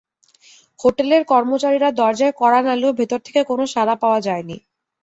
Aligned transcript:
হোটেলের 0.79 1.23
কর্মচারীরা 1.31 1.89
দরজায় 1.99 2.33
কড়া 2.39 2.59
নাড়লেও 2.61 2.97
ভেতর 2.99 3.19
থেকে 3.25 3.41
কোনো 3.49 3.63
সাড়া 3.73 3.95
পাওয়া 4.01 4.19
যায়নি। 4.27 4.57